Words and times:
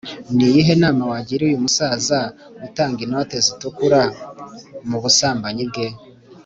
ni 0.35 0.43
iyihe 0.49 0.73
nama 0.83 1.03
wagira 1.11 1.41
uyu 1.49 1.63
musaza 1.65 2.19
utanga 2.65 2.99
inote 3.05 3.35
zitukura 3.45 4.01
mu 4.89 4.97
busambanyi 5.03 5.63
bwe? 5.71 5.87